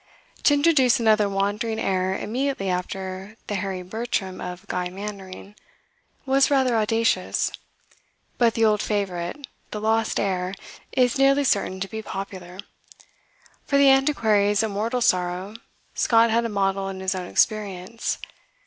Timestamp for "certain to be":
11.43-12.01